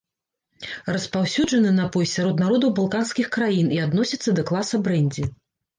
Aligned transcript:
Распаўсюджаны 0.95 1.73
напой 1.81 2.09
сярод 2.15 2.41
народаў 2.45 2.75
балканскіх 2.81 3.33
краін 3.37 3.67
і 3.79 3.83
адносіцца 3.89 4.29
да 4.41 4.49
класа 4.51 4.85
брэндзі. 4.87 5.33